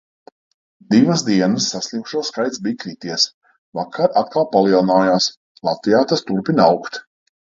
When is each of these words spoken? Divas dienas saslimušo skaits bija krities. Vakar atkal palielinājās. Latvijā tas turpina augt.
Divas 0.93 1.23
dienas 1.27 1.67
saslimušo 1.73 2.21
skaits 2.29 2.61
bija 2.67 2.79
krities. 2.83 3.27
Vakar 3.79 4.17
atkal 4.23 4.49
palielinājās. 4.55 5.27
Latvijā 5.69 6.01
tas 6.13 6.25
turpina 6.31 6.67
augt. 6.73 6.99